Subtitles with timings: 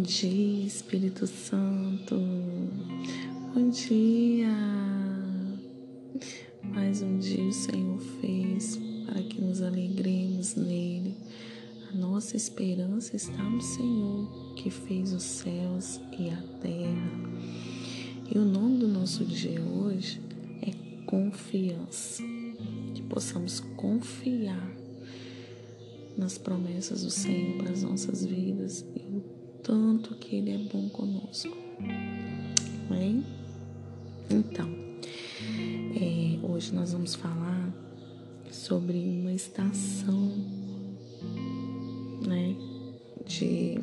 [0.00, 2.16] Bom dia, Espírito Santo.
[3.54, 4.48] Bom dia.
[6.64, 11.14] Mais um dia o Senhor fez para que nos alegremos nele.
[11.92, 17.10] A nossa esperança está no Senhor, que fez os céus e a terra.
[18.34, 20.18] E o nome do nosso dia hoje
[20.62, 20.72] é
[21.04, 22.22] confiança.
[22.94, 24.74] Que possamos confiar
[26.16, 30.88] nas promessas do Senhor para as nossas vidas e o tanto que Ele é bom
[30.88, 31.56] conosco.
[32.88, 33.24] Amém?
[34.28, 34.68] Então,
[35.94, 37.72] é, hoje nós vamos falar
[38.50, 40.32] sobre uma estação,
[42.26, 42.56] né?
[43.26, 43.78] De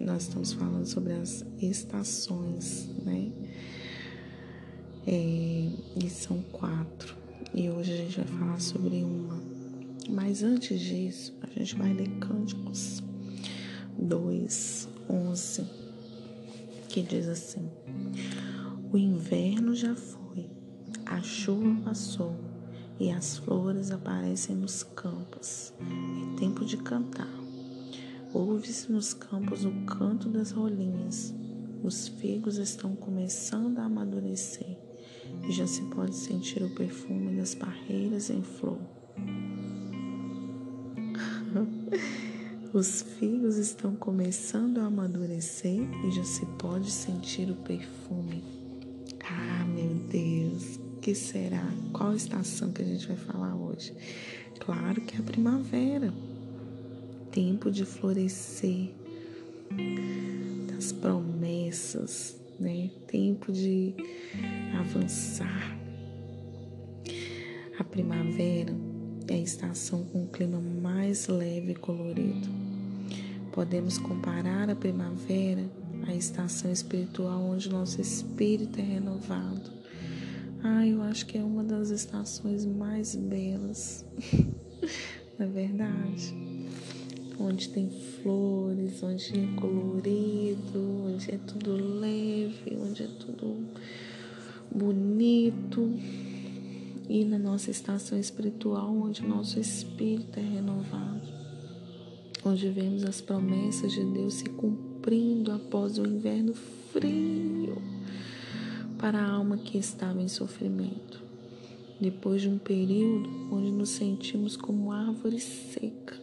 [0.00, 3.30] nós estamos falando sobre as estações, né?
[5.06, 7.16] É, e são quatro.
[7.54, 9.40] E hoje a gente vai falar sobre uma.
[10.10, 13.02] Mas antes disso, a gente vai ler Cânticos
[13.98, 15.64] 2, 11,
[16.88, 17.70] que diz assim:
[18.92, 20.50] O inverno já foi,
[21.04, 22.36] a chuva passou
[22.98, 25.72] e as flores aparecem nos campos.
[25.80, 27.28] É tempo de cantar.
[28.32, 31.34] Ouve-se nos campos o canto das rolinhas.
[31.82, 34.76] Os figos estão começando a amadurecer
[35.48, 38.95] e já se pode sentir o perfume das parreiras em flor.
[42.76, 48.44] Os figos estão começando a amadurecer e já se pode sentir o perfume.
[49.24, 51.66] Ah, meu Deus, que será?
[51.90, 53.94] Qual estação que a gente vai falar hoje?
[54.60, 56.12] Claro que é a primavera.
[57.32, 58.90] Tempo de florescer,
[60.70, 62.90] das promessas, né?
[63.06, 63.94] Tempo de
[64.78, 65.78] avançar.
[67.78, 68.76] A primavera
[69.28, 72.65] é a estação com o clima mais leve e colorido.
[73.56, 75.64] Podemos comparar a primavera
[76.06, 79.70] à estação espiritual onde nosso espírito é renovado.
[80.62, 84.04] Ah, eu acho que é uma das estações mais belas,
[85.38, 86.34] na é verdade.
[87.40, 87.88] Onde tem
[88.22, 93.56] flores, onde é colorido, onde é tudo leve, onde é tudo
[94.70, 95.94] bonito
[97.08, 101.35] e na nossa estação espiritual, onde nosso espírito é renovado,
[102.46, 106.54] onde vemos as promessas de Deus se cumprindo após o inverno
[106.92, 107.82] frio
[108.98, 111.22] para a alma que estava em sofrimento.
[112.00, 116.14] Depois de um período onde nos sentimos como árvore seca,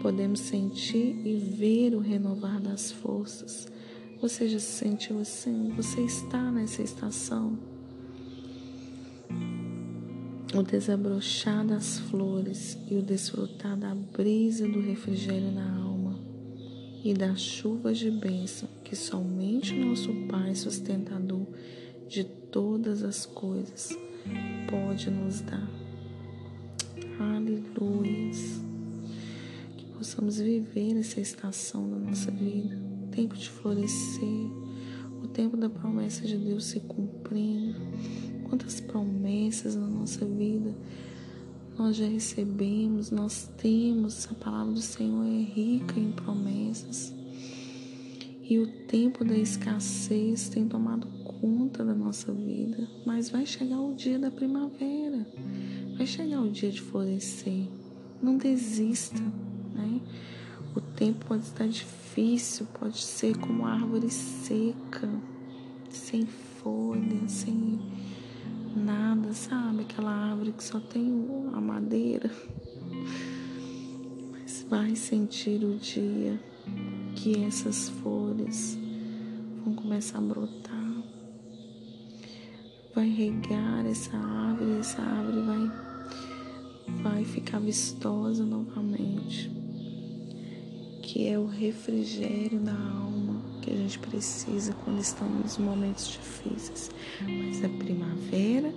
[0.00, 3.68] podemos sentir e ver o renovar das forças.
[4.20, 5.72] Você já se sentiu assim?
[5.76, 7.69] Você está nessa estação?
[10.54, 16.18] O desabrochar das flores e o desfrutar da brisa do refrigério na alma
[17.04, 21.46] e das chuvas de bênção que somente nosso Pai sustentador
[22.08, 23.96] de todas as coisas
[24.68, 25.70] pode nos dar.
[27.20, 28.32] Aleluia.
[29.76, 32.76] Que possamos viver essa estação da nossa vida,
[33.12, 34.50] tempo de florescer,
[35.22, 37.78] o tempo da promessa de Deus se cumprindo
[38.50, 40.74] Quantas promessas na nossa vida
[41.78, 47.14] nós já recebemos, nós temos, a palavra do Senhor é rica em promessas.
[48.42, 53.94] E o tempo da escassez tem tomado conta da nossa vida, mas vai chegar o
[53.94, 55.26] dia da primavera,
[55.96, 57.66] vai chegar o dia de florescer.
[58.20, 59.22] Não desista,
[59.72, 60.00] né?
[60.76, 65.08] O tempo pode estar difícil, pode ser como árvore seca,
[65.88, 67.80] sem folha, sem
[68.90, 69.82] nada, sabe?
[69.82, 72.30] Aquela árvore que só tem a madeira.
[74.32, 76.40] Mas vai sentir o dia
[77.14, 78.76] que essas folhas
[79.64, 81.02] vão começar a brotar.
[82.94, 89.50] Vai regar essa árvore, essa árvore vai, vai ficar vistosa novamente.
[91.02, 93.29] Que é o refrigério da alma
[93.60, 96.90] que a gente precisa quando estamos nos momentos difíceis.
[97.20, 98.72] Mas a primavera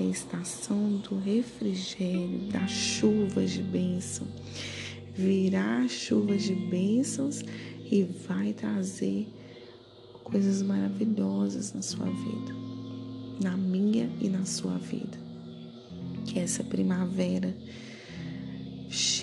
[0.00, 4.26] é a estação do refrigério, das chuvas de bênção.
[5.14, 7.42] Virá chuvas de bênçãos
[7.90, 9.26] e vai trazer
[10.22, 12.54] coisas maravilhosas na sua vida,
[13.42, 15.16] na minha e na sua vida.
[16.26, 17.56] Que essa primavera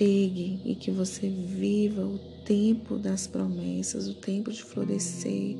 [0.04, 5.56] chegue e que você viva o tempo das promessas, o tempo de florescer,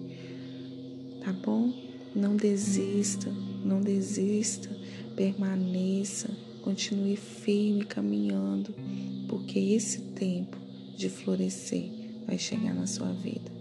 [1.24, 1.74] tá bom?
[2.14, 3.32] Não desista,
[3.64, 4.70] não desista,
[5.16, 6.30] permaneça,
[6.62, 8.76] continue firme caminhando,
[9.30, 10.58] porque esse tempo
[10.98, 11.90] de florescer
[12.28, 13.52] vai chegar na sua vida.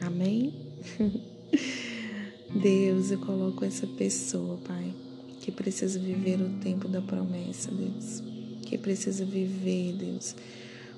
[0.00, 0.54] Amém?
[2.62, 4.94] Deus, eu coloco essa pessoa, Pai,
[5.40, 8.31] que precisa viver o tempo da promessa, Deus.
[8.72, 10.34] Que precisa viver, Deus,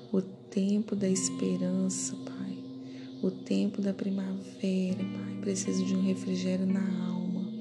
[0.09, 2.57] o tempo da esperança, Pai.
[3.21, 5.37] O tempo da primavera, Pai.
[5.41, 7.51] Precisa de um refrigério na alma.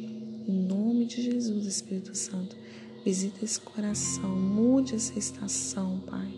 [0.46, 2.56] Em nome de Jesus, Espírito Santo,
[3.04, 6.32] visita esse coração, mude essa estação, Pai.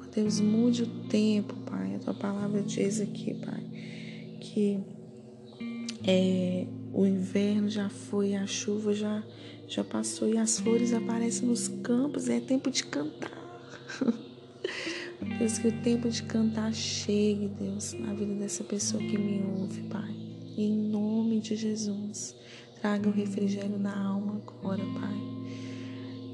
[0.00, 1.94] Oh, Deus, mude o tempo, Pai.
[1.94, 3.62] A tua palavra diz aqui, Pai,
[4.40, 4.80] que
[6.04, 9.22] é, o inverno já foi, a chuva já,
[9.68, 13.30] já passou e as flores aparecem nos campos, é tempo de cantar.
[15.38, 19.82] Deus, que o tempo de cantar chegue, Deus, na vida dessa pessoa que me ouve,
[19.82, 20.14] Pai.
[20.56, 22.34] Em nome de Jesus,
[22.80, 25.30] traga o refrigério na alma agora, Pai.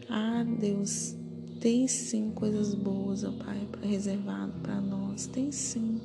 [0.09, 1.15] Ah, Deus,
[1.61, 5.27] tem sim coisas boas, ó Pai, reservado para nós.
[5.27, 6.01] Tem sim.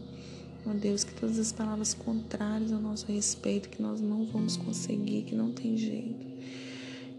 [0.66, 5.24] Ó Deus, que todas as palavras contrárias ao nosso respeito, que nós não vamos conseguir,
[5.24, 6.26] que não tem jeito,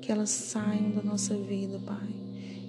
[0.01, 2.09] que elas saiam da nossa vida, Pai.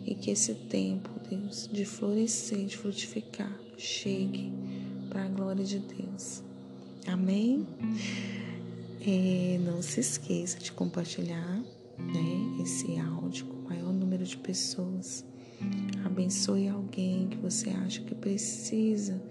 [0.06, 4.52] E que esse tempo, Deus, de florescer, de frutificar, chegue
[5.10, 6.44] para a glória de Deus.
[7.08, 7.68] Amém?
[9.06, 11.62] É, não se esqueça de compartilhar
[11.98, 15.24] né, esse áudio com o maior número de pessoas.
[16.06, 19.22] Abençoe alguém que você acha que precisa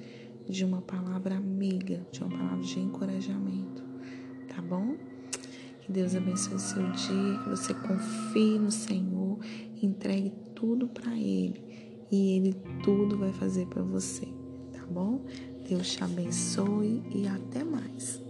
[0.48, 3.82] de uma palavra amiga, de uma palavra de encorajamento,
[4.48, 4.96] tá bom?
[5.80, 9.38] Que Deus abençoe o seu dia, que você confie no Senhor,
[9.82, 11.62] entregue tudo para Ele
[12.10, 14.26] e Ele tudo vai fazer para você,
[14.72, 15.24] tá bom?
[15.68, 18.22] Deus te abençoe e até mais.